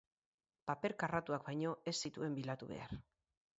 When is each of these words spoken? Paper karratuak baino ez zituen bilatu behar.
Paper 0.71 0.91
karratuak 1.03 1.45
baino 1.51 1.75
ez 1.93 1.95
zituen 2.07 2.41
bilatu 2.41 2.73
behar. 2.75 2.99